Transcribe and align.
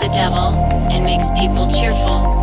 the 0.00 0.08
devil 0.14 0.54
and 0.90 1.04
makes 1.04 1.28
people 1.30 1.68
cheerful. 1.68 2.37